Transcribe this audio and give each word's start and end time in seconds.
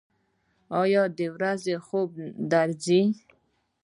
ایا 0.81 1.03
د 1.17 1.19
ورځې 1.35 1.75
خوب 1.85 2.09
درځي؟ 2.51 3.01